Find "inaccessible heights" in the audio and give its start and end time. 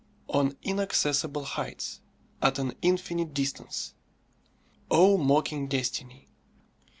0.63-2.01